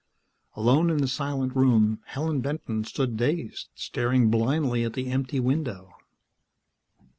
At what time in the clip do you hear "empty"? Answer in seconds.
5.11-5.39